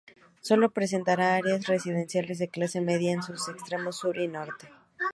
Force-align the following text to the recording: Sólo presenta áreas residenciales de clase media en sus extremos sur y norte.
Sólo 0.41 0.71
presenta 0.71 1.13
áreas 1.13 1.67
residenciales 1.67 2.39
de 2.39 2.47
clase 2.47 2.81
media 2.81 3.11
en 3.11 3.21
sus 3.21 3.47
extremos 3.49 3.97
sur 3.97 4.17
y 4.17 4.27
norte. 4.27 4.71